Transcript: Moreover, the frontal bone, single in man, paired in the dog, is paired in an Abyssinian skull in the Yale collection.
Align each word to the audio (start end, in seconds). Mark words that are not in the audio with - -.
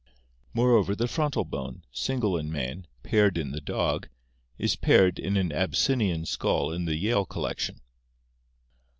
Moreover, 0.55 0.95
the 0.95 1.07
frontal 1.07 1.45
bone, 1.45 1.83
single 1.91 2.35
in 2.35 2.51
man, 2.51 2.87
paired 3.03 3.37
in 3.37 3.51
the 3.51 3.61
dog, 3.61 4.09
is 4.57 4.75
paired 4.75 5.19
in 5.19 5.37
an 5.37 5.51
Abyssinian 5.51 6.25
skull 6.25 6.71
in 6.71 6.85
the 6.85 6.95
Yale 6.95 7.23
collection. 7.27 7.79